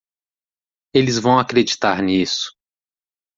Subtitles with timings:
[0.95, 2.57] Eles vão acreditar nisso.